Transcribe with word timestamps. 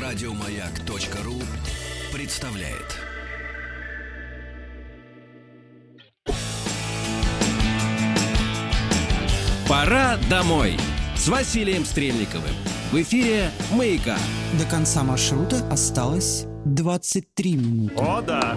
Радиомаяк.ру 0.00 1.34
представляет. 2.12 2.98
Пора 9.68 10.18
домой 10.30 10.76
с 11.16 11.28
Василием 11.28 11.84
Стрельниковым. 11.84 12.54
В 12.92 12.96
эфире 13.02 13.50
«Маяка». 13.72 14.16
До 14.58 14.64
конца 14.66 15.02
маршрута 15.02 15.66
осталось 15.68 16.44
23 16.64 17.56
минуты. 17.56 17.94
О, 17.96 18.22
да. 18.22 18.56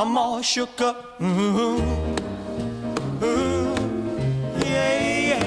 I'm 0.00 0.16
all 0.16 0.40
shook 0.42 0.80
up. 0.80 1.20
Ooh, 1.20 1.76
ooh, 3.20 3.74
yeah, 4.60 4.94
yeah, 5.28 5.42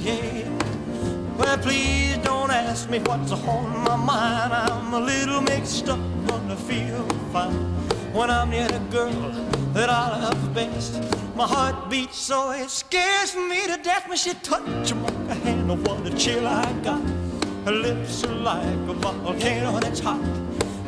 yeah. 0.00 0.48
Well, 1.36 1.58
please 1.58 2.16
don't 2.22 2.50
ask 2.50 2.88
me 2.88 3.00
what's 3.00 3.32
on 3.32 3.84
my 3.84 3.96
mind. 3.96 4.54
I'm 4.54 4.94
a 4.94 5.00
little 5.00 5.42
mixed 5.42 5.90
up, 5.90 6.00
but 6.26 6.40
I 6.50 6.54
feel 6.56 7.04
fine 7.34 7.52
when 8.14 8.30
I'm 8.30 8.48
near 8.48 8.66
the 8.66 8.78
girl 8.90 9.30
that 9.74 9.90
I 9.90 10.22
love 10.22 10.54
best. 10.54 10.98
My 11.36 11.46
heart 11.46 11.90
beats 11.90 12.16
so 12.16 12.52
it 12.52 12.70
scares 12.70 13.36
me 13.36 13.66
to 13.66 13.78
death 13.82 14.08
when 14.08 14.16
she 14.16 14.32
touches 14.42 14.94
my 14.94 15.34
hand. 15.34 15.70
Oh, 15.70 15.76
what 15.76 16.06
a 16.06 16.16
chill 16.16 16.46
I 16.46 16.72
got. 16.82 17.02
Her 17.66 17.72
lips 17.72 18.24
are 18.24 18.34
like 18.34 18.88
a 18.88 18.94
volcano 18.94 19.78
that's 19.80 20.00
hot. 20.00 20.24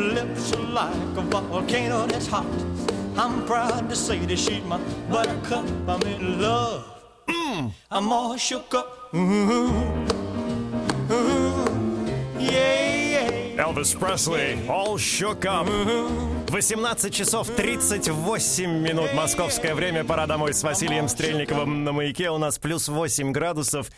lips 0.00 0.52
are 0.52 0.62
like 0.62 0.94
a 1.16 1.22
volcano 1.22 2.06
that's 2.06 2.26
hot. 2.26 2.46
I'm 3.16 3.44
proud 3.46 3.88
to 3.90 3.96
say 3.96 4.18
that 4.26 4.38
she's 4.38 4.62
my 4.64 4.78
buttercup. 5.10 5.66
I'm 5.88 6.02
in 6.02 6.40
love. 6.40 6.84
Mm. 7.26 7.72
I'm 7.90 8.12
all 8.12 8.36
shook 8.36 8.74
up. 8.74 9.12
Ooh. 9.14 9.68
Ooh. 11.10 11.64
Yeah, 12.38 12.94
yeah. 13.14 13.64
Elvis 13.64 13.98
Presley, 13.98 14.58
all 14.68 14.96
shook 14.98 15.44
up. 15.46 15.68
Ooh. 15.68 16.44
18 16.50 17.12
часов 17.12 17.48
38 17.48 18.70
минут 18.70 19.12
московское 19.12 19.74
время. 19.74 20.02
Пора 20.02 20.26
домой 20.26 20.54
с 20.54 20.62
Василием 20.62 21.06
Стрельниковым 21.08 21.84
на 21.84 21.92
маяке. 21.92 22.30
У 22.30 22.38
нас 22.38 22.58
плюс 22.58 22.88
8 22.88 23.32
градусов. 23.32 23.90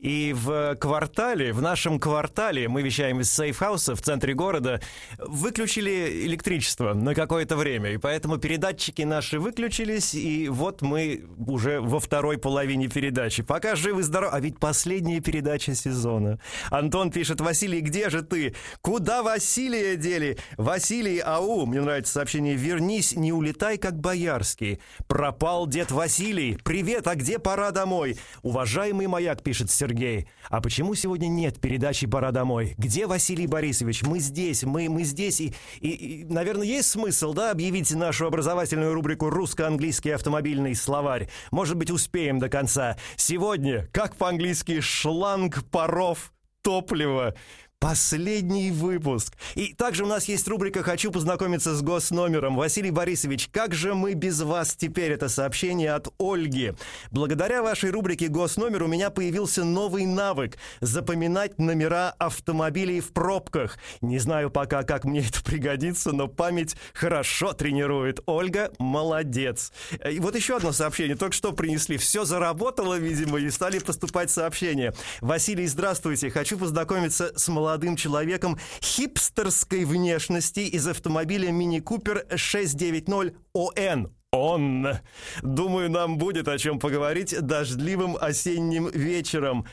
И 0.00 0.34
в 0.36 0.74
квартале, 0.80 1.52
в 1.52 1.62
нашем 1.62 2.00
квартале, 2.00 2.68
мы 2.68 2.82
вещаем 2.82 3.20
из 3.20 3.32
сейфхауса 3.32 3.94
в 3.94 4.02
центре 4.02 4.34
города, 4.34 4.80
выключили 5.18 6.26
электричество 6.26 6.92
на 6.92 7.14
какое-то 7.14 7.56
время. 7.56 7.92
И 7.92 7.98
поэтому 7.98 8.38
передатчики 8.38 9.02
наши 9.02 9.38
выключились, 9.38 10.12
и 10.14 10.48
вот 10.48 10.82
мы 10.82 11.24
уже 11.46 11.80
во 11.80 12.00
второй 12.00 12.36
половине 12.36 12.88
передачи. 12.88 13.44
Пока 13.44 13.76
живы 13.76 14.02
здоровы. 14.02 14.32
А 14.32 14.40
ведь 14.40 14.58
последняя 14.58 15.20
передача 15.20 15.72
сезона. 15.76 16.40
Антон 16.70 17.12
пишет, 17.12 17.40
Василий, 17.40 17.80
где 17.80 18.10
же 18.10 18.22
ты? 18.22 18.56
Куда 18.80 19.22
Василия 19.22 19.94
дели? 19.94 20.36
Василий, 20.56 21.20
ау, 21.20 21.64
мне 21.64 21.80
нравится 21.80 21.91
сообщение, 22.06 22.54
вернись, 22.54 23.14
не 23.14 23.32
улетай, 23.32 23.78
как 23.78 23.98
Боярский. 23.98 24.80
Пропал 25.06 25.66
дед 25.66 25.90
Василий. 25.90 26.58
Привет, 26.64 27.06
а 27.06 27.14
где 27.14 27.38
пора 27.38 27.70
домой? 27.70 28.18
Уважаемый 28.42 29.06
маяк, 29.06 29.42
пишет 29.42 29.70
Сергей. 29.70 30.28
А 30.48 30.60
почему 30.60 30.94
сегодня 30.94 31.28
нет 31.28 31.60
передачи 31.60 32.06
«Пора 32.06 32.30
домой»? 32.30 32.74
Где 32.78 33.06
Василий 33.06 33.46
Борисович? 33.46 34.02
Мы 34.02 34.18
здесь, 34.18 34.64
мы, 34.64 34.88
мы 34.88 35.04
здесь. 35.04 35.40
И, 35.40 35.54
и, 35.80 35.90
и, 35.90 36.24
наверное, 36.24 36.66
есть 36.66 36.88
смысл, 36.88 37.32
да, 37.32 37.50
объявить 37.50 37.92
нашу 37.92 38.26
образовательную 38.26 38.94
рубрику 38.94 39.30
«Русско-английский 39.30 40.10
автомобильный 40.10 40.74
словарь». 40.74 41.28
Может 41.50 41.76
быть, 41.76 41.90
успеем 41.90 42.38
до 42.38 42.48
конца. 42.48 42.96
Сегодня, 43.16 43.88
как 43.92 44.16
по-английски, 44.16 44.80
шланг 44.80 45.64
паров 45.70 46.32
топлива. 46.62 47.34
Последний 47.82 48.70
выпуск. 48.70 49.36
И 49.56 49.74
также 49.74 50.04
у 50.04 50.06
нас 50.06 50.26
есть 50.26 50.46
рубрика 50.46 50.84
«Хочу 50.84 51.10
познакомиться 51.10 51.74
с 51.74 51.82
госномером». 51.82 52.54
Василий 52.54 52.92
Борисович, 52.92 53.48
как 53.50 53.74
же 53.74 53.94
мы 53.94 54.14
без 54.14 54.40
вас 54.40 54.76
теперь? 54.76 55.10
Это 55.10 55.28
сообщение 55.28 55.92
от 55.92 56.06
Ольги. 56.20 56.74
Благодаря 57.10 57.60
вашей 57.60 57.90
рубрике 57.90 58.28
«Госномер» 58.28 58.84
у 58.84 58.86
меня 58.86 59.10
появился 59.10 59.64
новый 59.64 60.06
навык– 60.06 60.58
запоминать 60.80 61.58
номера 61.58 62.14
автомобилей 62.20 63.00
в 63.00 63.12
пробках. 63.12 63.76
Не 64.00 64.20
знаю 64.20 64.52
пока, 64.52 64.84
как 64.84 65.04
мне 65.04 65.18
это 65.18 65.42
пригодится, 65.42 66.12
но 66.12 66.28
память 66.28 66.76
хорошо 66.94 67.52
тренирует. 67.52 68.20
Ольга, 68.26 68.70
молодец. 68.78 69.72
И 70.08 70.20
вот 70.20 70.36
еще 70.36 70.58
одно 70.58 70.70
сообщение. 70.70 71.16
Только 71.16 71.34
что 71.34 71.50
принесли. 71.50 71.96
Все 71.96 72.24
заработало, 72.24 72.96
видимо, 72.96 73.40
и 73.40 73.50
стали 73.50 73.80
поступать 73.80 74.30
сообщения. 74.30 74.94
Василий, 75.20 75.66
здравствуйте. 75.66 76.30
Хочу 76.30 76.56
познакомиться 76.56 77.32
с 77.34 77.48
молодым 77.48 77.71
молодым 77.72 77.96
человеком 77.96 78.58
хипстерской 78.82 79.86
внешности 79.86 80.60
из 80.60 80.86
автомобиля 80.86 81.50
Мини 81.50 81.80
Купер 81.80 82.26
690 82.36 83.32
ОН. 83.54 84.98
Думаю, 85.40 85.90
нам 85.90 86.18
будет 86.18 86.48
о 86.48 86.58
чем 86.58 86.78
поговорить 86.78 87.34
дождливым 87.40 88.18
осенним 88.20 88.90
вечером. 88.90 89.64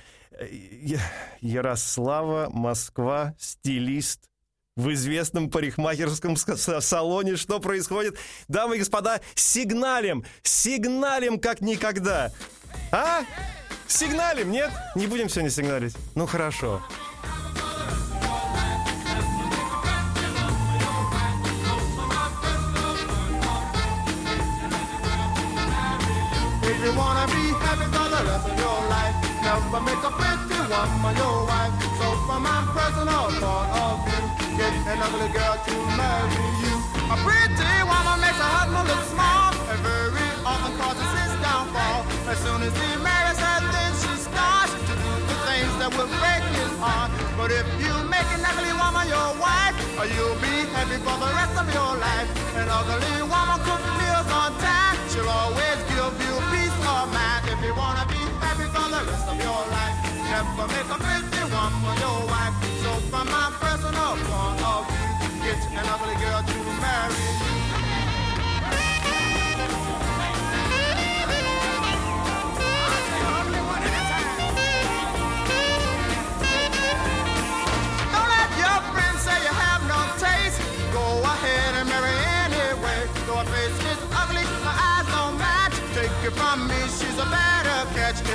Ярослава, 1.42 2.50
Москва, 2.50 3.36
стилист, 3.38 4.22
в 4.78 4.94
известном 4.94 5.50
парикмахерском 5.50 6.38
салоне. 6.38 7.36
Что 7.36 7.60
происходит? 7.60 8.16
Дамы 8.48 8.78
и 8.78 8.80
господа, 8.80 9.20
сигналим! 9.36 10.24
Сигналим 10.44 11.38
как 11.38 11.60
никогда! 11.60 12.32
А? 12.94 13.24
Сигналим, 13.88 14.52
нет? 14.52 14.72
Не 14.96 15.08
будем 15.08 15.28
сегодня 15.28 15.50
сигналить? 15.50 15.98
Ну, 16.16 16.26
хорошо. 16.28 16.82
If 16.88 17.09
never 29.72 29.86
make 29.86 30.02
a 30.02 30.10
pretty 30.10 30.60
woman 30.66 31.14
your 31.14 31.46
wife. 31.46 31.74
So 32.02 32.08
from 32.26 32.42
my 32.42 32.58
personal 32.74 33.30
point 33.38 33.70
of 33.78 34.02
view, 34.02 34.58
get 34.58 34.74
an 34.90 34.98
ugly 34.98 35.30
girl 35.30 35.56
to 35.62 35.76
marry 35.94 36.42
you. 36.58 36.74
A 37.14 37.18
pretty 37.22 37.74
woman 37.86 38.18
makes 38.18 38.42
a 38.42 38.50
husband 38.50 38.88
look 38.90 39.04
small, 39.14 39.54
and 39.70 39.80
very 39.86 40.26
often 40.42 40.74
causes 40.74 41.10
his 41.22 41.34
downfall. 41.46 42.02
As 42.26 42.38
soon 42.42 42.66
as 42.66 42.74
he 42.82 42.90
marries 42.98 43.38
her, 43.38 43.58
then 43.70 43.92
she 44.02 44.14
starts 44.18 44.74
to 44.74 44.94
do 45.06 45.12
the 45.30 45.38
things 45.46 45.74
that 45.78 45.92
will 45.94 46.10
break 46.18 46.44
his 46.58 46.74
heart. 46.82 47.14
But 47.38 47.54
if 47.54 47.68
you 47.78 47.94
make 48.10 48.30
an 48.34 48.42
ugly 48.42 48.74
woman 48.74 49.06
your 49.06 49.38
wife, 49.38 49.78
you'll 50.18 50.40
be 50.42 50.66
happy 50.74 50.98
for 51.06 51.14
the 51.22 51.30
rest 51.38 51.54
of 51.62 51.68
your 51.70 51.94
life. 51.94 52.30
An 52.58 52.68
ugly 52.74 53.22
woman 53.22 53.60
cooks 53.62 53.90
meals 54.02 54.30
on 54.34 54.50
time. 54.58 54.69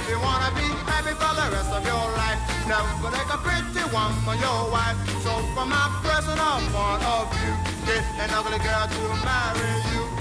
If 0.04 0.10
you 0.10 0.20
wanna 0.20 0.50
be 0.54 0.68
happy 0.84 1.14
for 1.16 1.32
the 1.34 1.46
rest 1.50 1.72
of 1.72 1.84
your 1.84 2.06
life. 2.20 2.38
Never 2.68 3.10
take 3.16 3.32
a 3.32 3.38
pretty 3.38 3.84
woman 3.92 4.38
your 4.38 4.70
wife. 4.70 4.96
So 5.24 5.32
from 5.54 5.70
my 5.70 5.88
personal 6.02 6.60
point 6.72 7.04
of 7.08 7.32
view, 7.32 7.54
get 7.86 8.04
an 8.20 8.30
ugly 8.34 8.58
girl 8.58 8.86
to 8.86 9.02
marry 9.24 9.72
you. 9.92 10.13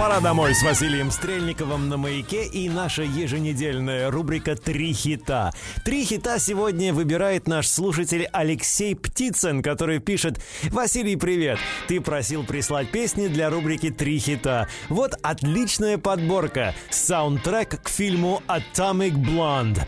Пора 0.00 0.20
домой 0.20 0.54
с 0.54 0.62
Василием 0.62 1.10
Стрельниковым 1.10 1.90
на 1.90 1.98
«Маяке» 1.98 2.46
и 2.46 2.70
наша 2.70 3.02
еженедельная 3.02 4.10
рубрика 4.10 4.56
«Три 4.56 4.94
хита». 4.94 5.52
Три 5.84 6.06
хита 6.06 6.38
сегодня 6.38 6.94
выбирает 6.94 7.46
наш 7.46 7.68
слушатель 7.68 8.26
Алексей 8.32 8.96
Птицын, 8.96 9.62
который 9.62 9.98
пишет 9.98 10.40
«Василий, 10.70 11.16
привет! 11.16 11.58
Ты 11.86 12.00
просил 12.00 12.44
прислать 12.44 12.90
песни 12.90 13.26
для 13.26 13.50
рубрики 13.50 13.90
«Три 13.90 14.18
хита». 14.18 14.68
Вот 14.88 15.16
отличная 15.20 15.98
подборка. 15.98 16.74
Саундтрек 16.88 17.82
к 17.82 17.90
фильму 17.90 18.42
«Atomic 18.48 19.12
Blonde». 19.12 19.86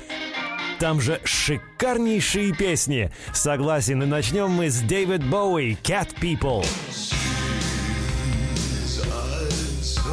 Там 0.78 1.00
же 1.00 1.22
шикарнейшие 1.24 2.54
песни. 2.54 3.10
Согласен, 3.32 4.02
и 4.02 4.06
начнем 4.06 4.50
мы 4.50 4.68
с 4.68 4.78
Дэвид 4.80 5.24
Боуи 5.24 5.78
«Cat 5.82 6.08
People». 6.20 6.66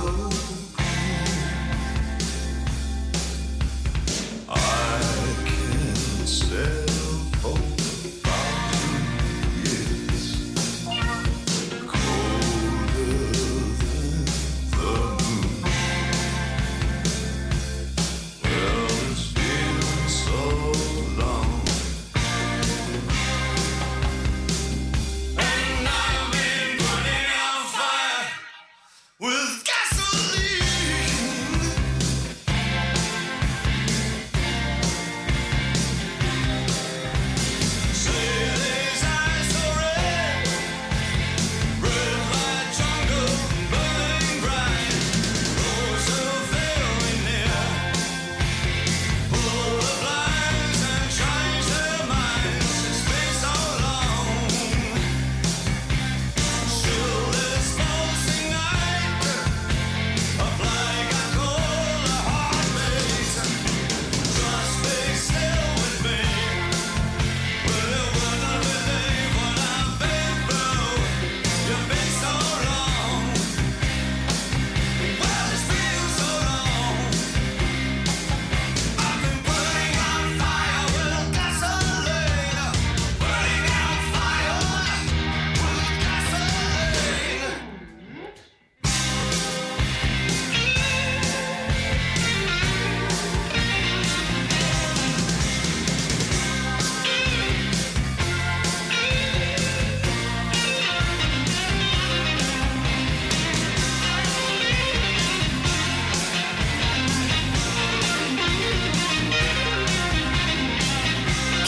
Oh. 0.01 0.28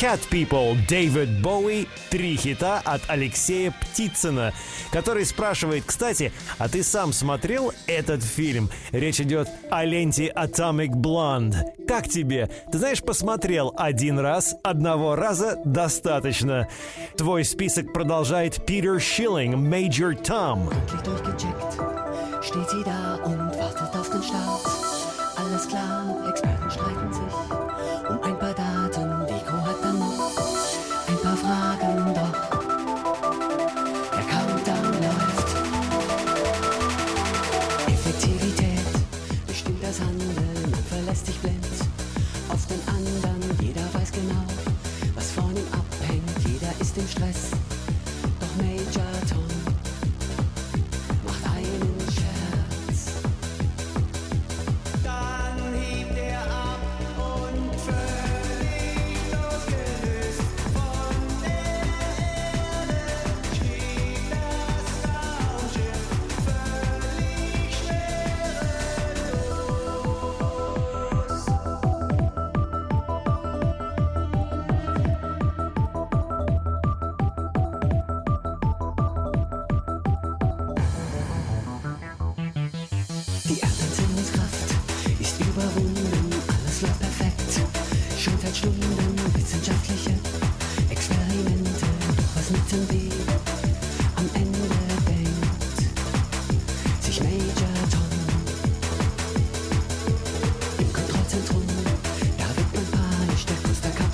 Cat 0.01 0.19
People, 0.31 0.75
Дэвид 0.87 1.43
Боуи, 1.43 1.87
три 2.09 2.35
хита 2.35 2.81
от 2.83 3.01
Алексея 3.07 3.71
Птицына, 3.71 4.51
который 4.91 5.27
спрашивает, 5.27 5.83
кстати, 5.85 6.33
а 6.57 6.67
ты 6.67 6.81
сам 6.81 7.13
смотрел 7.13 7.71
этот 7.85 8.23
фильм? 8.23 8.71
Речь 8.91 9.21
идет 9.21 9.47
о 9.69 9.85
ленте 9.85 10.33
Atomic 10.35 10.89
Blonde. 10.89 11.53
Как 11.87 12.09
тебе? 12.09 12.49
Ты 12.71 12.79
знаешь, 12.79 13.03
посмотрел 13.03 13.75
один 13.77 14.17
раз, 14.17 14.55
одного 14.63 15.15
раза 15.15 15.59
достаточно. 15.65 16.67
Твой 17.15 17.45
список 17.45 17.93
продолжает 17.93 18.65
Питер 18.65 18.99
Шиллинг, 18.99 19.55
den 19.55 19.91
Start. 24.23 24.61
Alles 25.37 25.67
klar, 25.67 26.29
Experten 26.29 26.69
streiten 26.69 27.13
sich 27.13 28.09
um 28.09 28.21
ein 28.23 28.37
paar 28.39 28.53
Daten. 28.53 28.70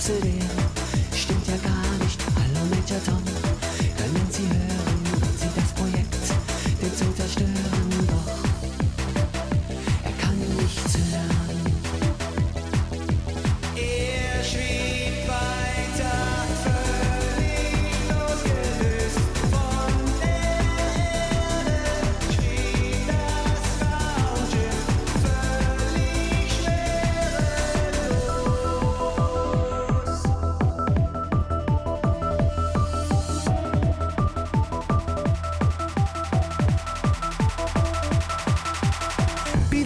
city. 0.08 0.37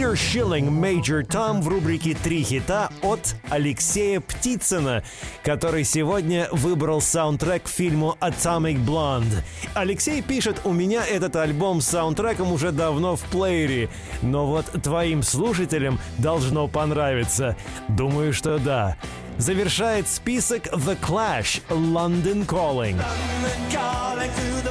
Peter 0.01 0.15
Schilling, 0.15 0.67
Major 0.67 1.21
Tom 1.21 1.61
в 1.61 1.67
рубрике 1.67 2.15
«Три 2.15 2.41
хита» 2.43 2.89
от 3.03 3.35
Алексея 3.51 4.19
Птицына, 4.19 5.03
который 5.43 5.83
сегодня 5.83 6.47
выбрал 6.51 7.01
саундтрек 7.01 7.65
к 7.65 7.67
фильму 7.67 8.17
Atomic 8.19 8.83
Blonde. 8.83 9.43
Алексей 9.75 10.23
пишет, 10.23 10.61
у 10.63 10.73
меня 10.73 11.05
этот 11.05 11.35
альбом 11.35 11.81
с 11.81 11.87
саундтреком 11.89 12.51
уже 12.51 12.71
давно 12.71 13.15
в 13.15 13.21
плеере, 13.25 13.91
но 14.23 14.47
вот 14.47 14.65
твоим 14.81 15.21
слушателям 15.21 15.99
должно 16.17 16.67
понравиться. 16.67 17.55
Думаю, 17.87 18.33
что 18.33 18.57
да. 18.57 18.97
Завершает 19.37 20.07
список 20.07 20.65
The 20.73 20.97
Clash 20.99 21.61
London 21.69 22.47
Calling. 22.47 22.97
London 22.97 23.69
calling 23.69 24.70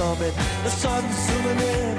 coming, 0.00 0.32
the 0.64 0.70
sun's 0.70 1.14
zooming 1.26 1.60
in, 1.76 1.98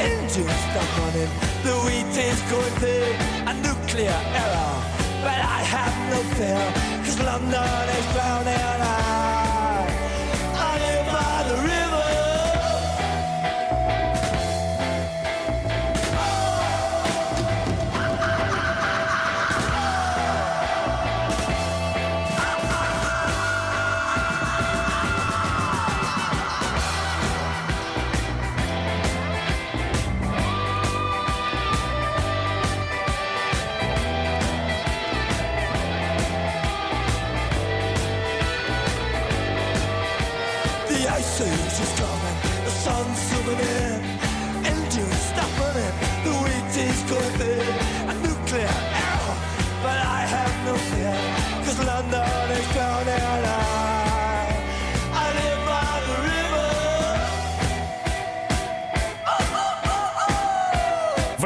engines 0.00 0.60
stop 0.70 0.90
running, 0.98 1.32
the 1.66 1.74
wheat 1.84 2.14
is 2.30 2.40
going 2.52 2.74
thick, 2.82 3.16
a 3.50 3.52
nuclear 3.66 4.20
error. 4.42 4.74
But 5.26 5.40
I 5.56 5.60
have 5.74 5.94
no 6.12 6.20
fear, 6.36 6.64
cause 7.04 7.18
London 7.28 7.84
is 7.98 8.06
drowning. 8.14 8.68
I, 8.80 9.00
I 10.68 10.72
live 10.84 11.06
by 11.16 11.36
the 11.48 11.56
river. 11.62 11.81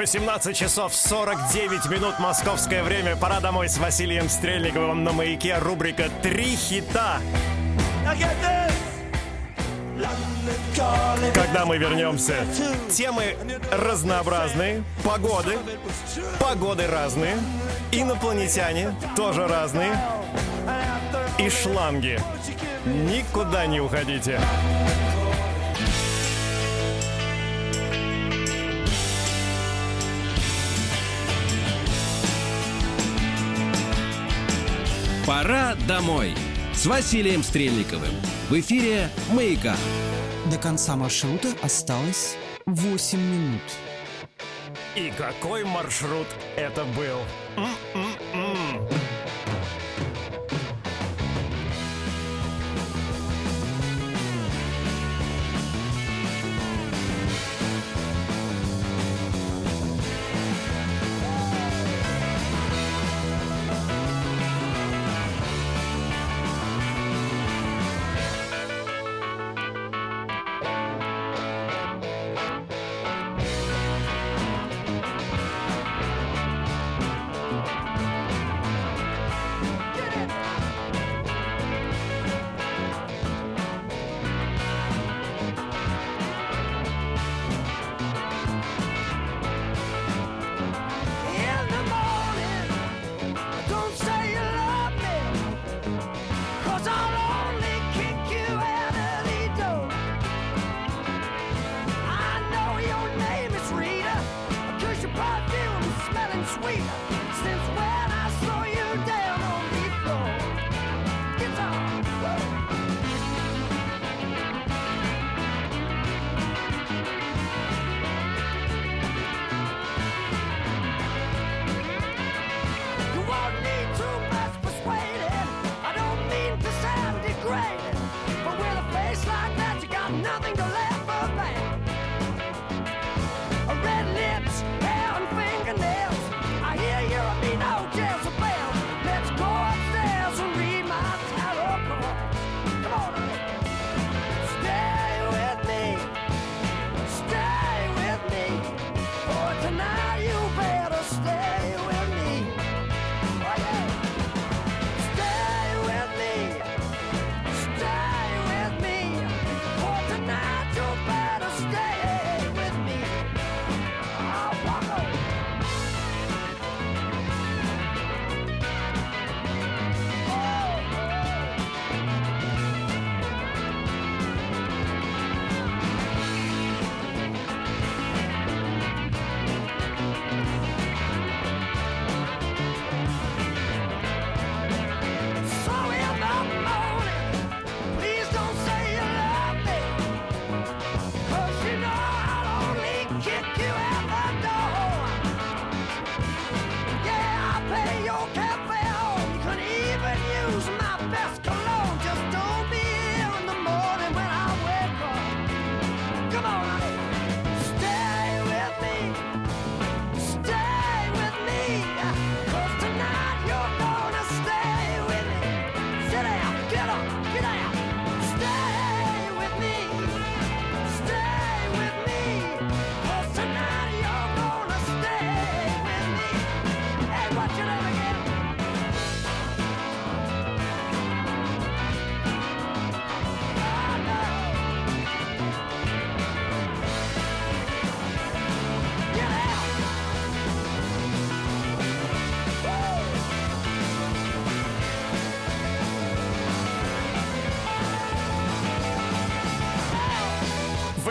18 0.06 0.56
часов 0.56 0.94
49 0.94 1.86
минут 1.86 2.20
московское 2.20 2.84
время. 2.84 3.16
Пора 3.16 3.40
домой 3.40 3.68
с 3.68 3.76
Василием 3.76 4.28
Стрельниковым 4.28 5.02
на 5.02 5.10
маяке. 5.10 5.58
Рубрика 5.58 6.08
«Три 6.22 6.54
хита». 6.54 7.18
Когда 11.34 11.66
мы 11.66 11.78
вернемся, 11.78 12.36
темы 12.88 13.36
разнообразные, 13.72 14.84
погоды, 15.02 15.58
погоды 16.38 16.86
разные, 16.86 17.36
инопланетяне 17.90 18.94
тоже 19.16 19.48
разные 19.48 19.90
и 21.36 21.50
шланги. 21.50 22.20
Никуда 22.84 23.66
не 23.66 23.80
уходите. 23.80 24.38
Пора 35.26 35.74
домой 35.88 36.34
с 36.72 36.86
Василием 36.86 37.42
Стрельниковым. 37.42 38.14
В 38.48 38.60
эфире 38.60 39.08
«Маяка». 39.32 39.74
До 40.52 40.56
конца 40.56 40.94
маршрута 40.94 41.48
осталось 41.62 42.36
8 42.66 43.18
минут. 43.18 43.60
И 44.94 45.12
какой 45.18 45.64
маршрут 45.64 46.28
это 46.56 46.84
был? 46.84 47.18
М-м-м. 47.56 48.05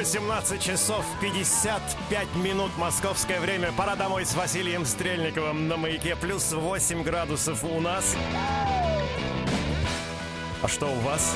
18 0.06 0.62
часов 0.62 1.04
55 1.20 2.36
минут 2.36 2.70
московское 2.78 3.40
время. 3.40 3.72
Пора 3.76 3.96
домой 3.96 4.24
с 4.24 4.36
Василием 4.36 4.86
Стрельниковым 4.86 5.68
на 5.68 5.78
маяке. 5.78 6.16
Плюс 6.16 6.54
8 6.54 7.02
градусов 7.02 7.64
у 7.64 7.82
нас. 7.82 8.16
А 10.62 10.68
что 10.68 10.86
у 10.86 11.00
вас? 11.00 11.36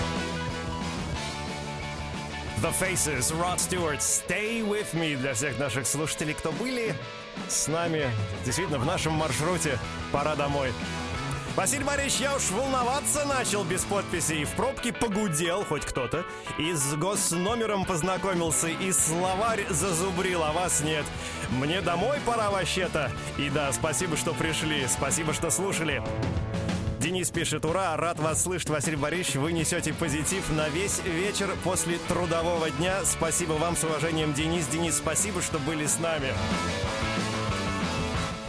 The 2.62 2.72
Faces, 2.80 3.36
Rod 3.42 3.58
Stewart, 3.58 4.02
Stay 4.02 4.62
With 4.62 4.94
Me 4.94 5.18
для 5.18 5.34
всех 5.34 5.58
наших 5.58 5.88
слушателей, 5.88 6.36
кто 6.36 6.52
были 6.52 6.94
с 7.48 7.68
нами 7.68 8.06
действительно 8.46 8.78
в 8.78 8.86
нашем 8.86 9.14
маршруте 9.14 9.80
«Пора 10.12 10.36
домой». 10.36 10.72
Василий 11.56 11.84
Борисович, 11.84 12.22
я 12.22 12.36
уж 12.36 12.50
волноваться 12.52 13.26
начал 13.26 13.64
без 13.64 13.84
подписи 13.84 14.34
и 14.34 14.46
в 14.46 14.52
пробке 14.52 14.94
погудел 14.94 15.66
хоть 15.66 15.86
кто-то. 15.86 16.26
И 16.58 16.74
с 16.74 16.96
госномером 16.96 17.86
познакомился, 17.86 18.68
и 18.68 18.92
словарь 18.92 19.66
зазубрил, 19.70 20.44
а 20.44 20.54
вас 20.54 20.82
нет. 20.82 21.06
Мне 21.50 21.82
домой 21.82 22.20
пора 22.26 22.50
вообще-то. 22.52 23.12
И 23.38 23.50
да, 23.50 23.74
спасибо, 23.74 24.16
что 24.16 24.34
пришли, 24.34 24.86
спасибо, 24.88 25.34
что 25.34 25.50
слушали. 25.50 26.02
Денис 27.00 27.30
пишет, 27.32 27.66
ура, 27.66 27.96
рад 27.96 28.20
вас 28.20 28.44
слышать, 28.44 28.70
Василий 28.70 28.98
Борисович, 28.98 29.36
вы 29.38 29.54
несете 29.54 29.94
позитив 29.94 30.50
на 30.52 30.68
весь 30.70 31.02
вечер 31.04 31.50
после 31.64 31.98
трудового 32.10 32.70
дня. 32.72 33.06
Спасибо 33.06 33.54
вам, 33.54 33.76
с 33.76 33.84
уважением, 33.84 34.34
Денис. 34.34 34.68
Денис, 34.68 34.98
спасибо, 34.98 35.42
что 35.42 35.60
были 35.60 35.86
с 35.86 35.98
нами. 36.00 36.34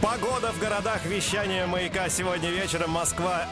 Погода 0.01 0.51
в 0.51 0.57
городах 0.57 1.05
вещания 1.05 1.67
маяка 1.67 2.09
сегодня 2.09 2.49
вечером. 2.49 2.89
Москва 2.89 3.45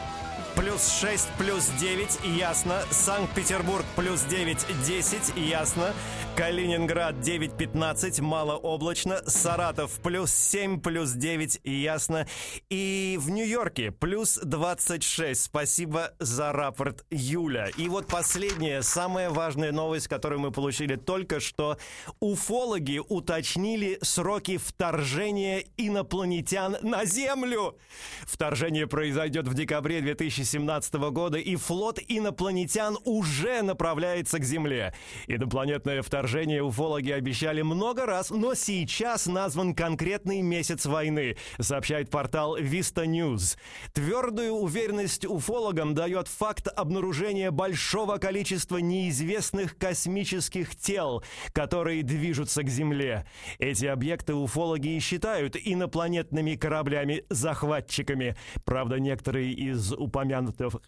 плюс 0.56 0.98
6, 1.00 1.28
плюс 1.38 1.66
9, 1.78 2.24
ясно. 2.24 2.82
Санкт-Петербург 2.90 3.84
плюс 3.94 4.22
9, 4.22 4.66
10, 4.84 5.36
ясно. 5.36 5.94
Калининград 6.36 7.20
9, 7.20 7.52
15, 7.52 8.20
малооблачно. 8.20 9.18
Саратов 9.26 10.00
плюс 10.02 10.32
7, 10.32 10.80
плюс 10.80 11.12
9, 11.12 11.60
ясно. 11.64 12.26
И 12.70 13.18
в 13.20 13.30
Нью-Йорке 13.30 13.90
плюс 13.90 14.38
26. 14.42 15.42
Спасибо 15.42 16.12
за 16.18 16.52
рапорт 16.52 17.04
Юля. 17.10 17.68
И 17.76 17.88
вот 17.88 18.06
последняя, 18.06 18.82
самая 18.82 19.28
важная 19.30 19.72
новость, 19.72 20.08
которую 20.08 20.40
мы 20.40 20.50
получили 20.50 20.96
только 20.96 21.40
что. 21.40 21.76
Уфологи 22.20 23.00
уточнили 23.06 23.98
сроки 24.00 24.56
вторжения 24.56 25.64
инопланетян 25.76 26.76
на 26.80 27.04
Землю. 27.04 27.76
Вторжение 28.22 28.86
произойдет 28.86 29.46
в 29.46 29.54
декабре 29.54 30.00
2017 30.00 30.94
года, 30.94 31.38
и 31.38 31.56
флот 31.56 31.98
инопланетян 32.08 32.96
уже 33.04 33.62
направляется 33.62 34.38
к 34.38 34.44
Земле. 34.44 34.94
Инопланетное 35.26 36.00
вторжение 36.02 36.19
уфологи 36.62 37.10
обещали 37.10 37.62
много 37.62 38.06
раз, 38.06 38.30
но 38.30 38.54
сейчас 38.54 39.26
назван 39.26 39.74
конкретный 39.74 40.42
месяц 40.42 40.86
войны, 40.86 41.36
сообщает 41.58 42.10
портал 42.10 42.58
Vista 42.58 43.06
News. 43.06 43.56
Твердую 43.92 44.52
уверенность 44.52 45.24
уфологам 45.24 45.94
дает 45.94 46.28
факт 46.28 46.68
обнаружения 46.68 47.50
большого 47.50 48.18
количества 48.18 48.78
неизвестных 48.78 49.76
космических 49.78 50.76
тел, 50.76 51.22
которые 51.52 52.02
движутся 52.02 52.62
к 52.62 52.68
Земле. 52.68 53.26
Эти 53.58 53.86
объекты 53.86 54.34
уфологи 54.34 54.96
и 54.96 55.00
считают 55.00 55.56
инопланетными 55.56 56.54
кораблями-захватчиками. 56.54 58.36
Правда, 58.64 58.98
некоторые 59.00 59.52
из 59.52 59.92
упомянутых 59.92 60.80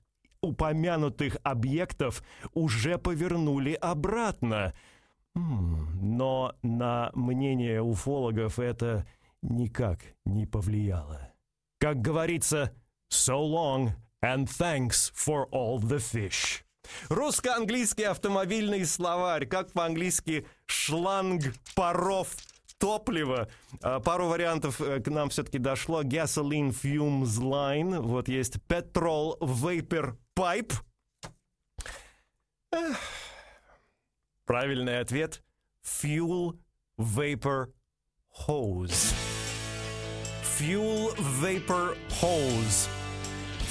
упомянутых 0.42 1.36
объектов 1.44 2.22
уже 2.52 2.98
повернули 2.98 3.74
обратно. 3.74 4.74
Но 5.34 6.54
на 6.62 7.10
мнение 7.14 7.80
уфологов 7.80 8.58
это 8.58 9.06
никак 9.42 10.00
не 10.24 10.46
повлияло. 10.46 11.32
Как 11.78 12.00
говорится, 12.00 12.72
so 13.10 13.40
long 13.40 13.92
and 14.22 14.46
thanks 14.46 15.12
for 15.14 15.48
all 15.50 15.78
the 15.80 15.98
fish. 15.98 16.62
Русско-английский 17.08 18.04
автомобильный 18.04 18.84
словарь. 18.84 19.46
Как 19.46 19.72
по-английски 19.72 20.46
шланг 20.66 21.54
паров 21.74 22.36
топлива. 22.78 23.48
А, 23.80 24.00
Пару 24.00 24.26
вариантов 24.26 24.80
э, 24.80 25.00
к 25.00 25.08
нам 25.08 25.30
все-таки 25.30 25.58
дошло. 25.58 26.02
Gasoline 26.02 26.70
Fumes 26.70 27.38
Line. 27.40 28.00
Вот 28.00 28.28
есть 28.28 28.56
Petrol 28.68 29.38
Vapor 29.38 30.16
Pipe. 30.36 30.72
Эх. 32.72 32.98
Правильный 34.44 34.98
ответ 34.98 35.40
Fuel 35.86 36.58
Vapor 36.98 37.66
Hose. 38.48 39.14
Fuel 40.58 41.16
Vapor 41.40 41.96
Hose. 42.20 42.88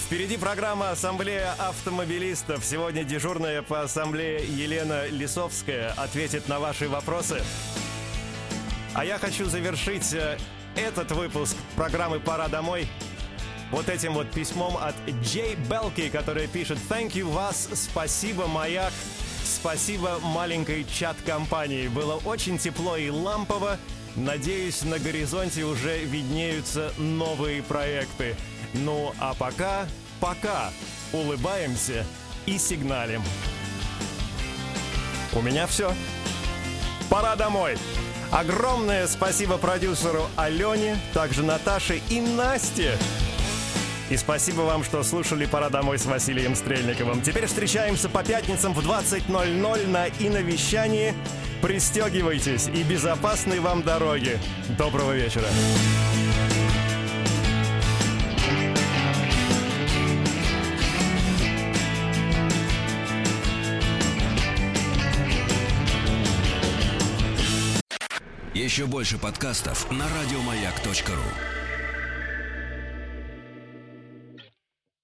Впереди 0.05 0.37
программа 0.37 0.91
«Ассамблея 0.91 1.51
автомобилистов». 1.53 2.63
Сегодня 2.63 3.03
дежурная 3.03 3.61
по 3.61 3.81
ассамблее 3.81 4.45
Елена 4.45 5.07
Лисовская 5.07 5.91
ответит 5.91 6.47
на 6.47 6.59
ваши 6.59 6.87
вопросы. 6.87 7.41
А 8.93 9.03
я 9.03 9.17
хочу 9.17 9.45
завершить 9.45 10.13
э, 10.13 10.37
этот 10.75 11.11
выпуск 11.11 11.57
программы 11.75 12.21
«Пора 12.21 12.47
домой» 12.47 12.87
вот 13.71 13.89
этим 13.89 14.13
вот 14.13 14.29
письмом 14.31 14.77
от 14.77 14.95
Джей 15.23 15.55
Белки, 15.69 16.09
которая 16.09 16.47
пишет 16.47 16.77
«Thank 16.89 17.11
you 17.11 17.29
вас, 17.29 17.69
спасибо, 17.73 18.47
маяк, 18.47 18.91
спасибо 19.51 20.19
маленькой 20.21 20.85
чат-компании. 20.85 21.87
Было 21.87 22.15
очень 22.25 22.57
тепло 22.57 22.97
и 22.97 23.09
лампово. 23.09 23.77
Надеюсь, 24.15 24.83
на 24.83 24.99
горизонте 24.99 25.63
уже 25.63 25.99
виднеются 25.99 26.93
новые 26.97 27.61
проекты. 27.63 28.35
Ну, 28.73 29.13
а 29.19 29.33
пока, 29.33 29.87
пока 30.19 30.71
улыбаемся 31.13 32.05
и 32.45 32.57
сигналим. 32.57 33.21
У 35.33 35.41
меня 35.41 35.67
все. 35.67 35.93
Пора 37.09 37.35
домой. 37.35 37.77
Огромное 38.31 39.07
спасибо 39.07 39.57
продюсеру 39.57 40.27
Алене, 40.37 40.97
также 41.13 41.43
Наташе 41.43 42.01
и 42.09 42.21
Насте. 42.21 42.97
И 44.11 44.17
спасибо 44.17 44.63
вам, 44.63 44.83
что 44.83 45.03
слушали 45.03 45.45
«Пора 45.45 45.69
домой» 45.69 45.97
с 45.97 46.05
Василием 46.05 46.53
Стрельниковым. 46.53 47.21
Теперь 47.21 47.45
встречаемся 47.45 48.09
по 48.09 48.25
пятницам 48.25 48.73
в 48.73 48.79
20.00 48.79 49.87
на 49.87 50.07
иновещании. 50.07 51.13
Пристегивайтесь 51.61 52.67
и 52.67 52.83
безопасной 52.83 53.61
вам 53.61 53.83
дороги. 53.83 54.37
Доброго 54.77 55.13
вечера. 55.13 55.47
Еще 68.53 68.87
больше 68.87 69.17
подкастов 69.17 69.89
на 69.89 70.05
радиомаяк.ру. 70.09 71.60